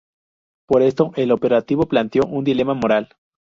[0.67, 3.09] Por esto el operativo planteó un dilema moral.